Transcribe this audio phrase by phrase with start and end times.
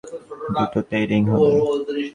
[0.55, 1.49] দুটোতেই রিং হবে।